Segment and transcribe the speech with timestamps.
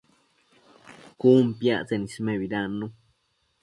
[1.19, 2.87] Cun piactsen ismebidannu